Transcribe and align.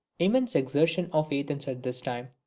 Immense 0.17 0.55
exertions 0.55 1.11
of 1.13 1.27
Athens 1.31 1.67
at 1.67 1.83
this 1.83 2.01
time. 2.01 2.29